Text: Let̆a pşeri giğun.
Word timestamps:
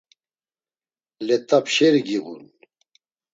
Let̆a 1.27 1.59
pşeri 1.65 2.01
giğun. 2.07 2.43